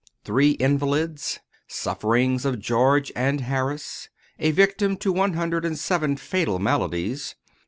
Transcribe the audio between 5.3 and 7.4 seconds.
hundred and seven fatal maladies.